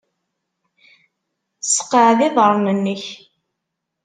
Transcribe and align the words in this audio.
Sseqɛed 1.61 2.19
iḍarren-nnek. 2.27 3.03